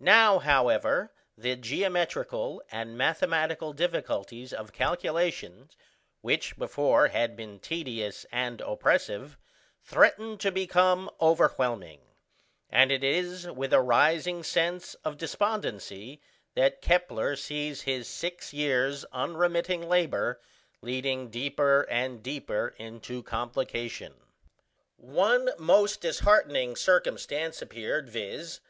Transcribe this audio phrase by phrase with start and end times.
[0.00, 5.68] Now, however, the geometrical and mathematical difficulties of calculation,
[6.22, 9.36] which before had been tedious and oppressive,
[9.84, 12.00] threatened to become overwhelming;
[12.70, 16.22] and it is with a rising sense of despondency
[16.54, 20.40] that Kepler sees his six years' unremitting labour
[20.80, 24.14] leading deeper and deeper into complication.
[24.96, 28.62] One most disheartening circumstance appeared, viz.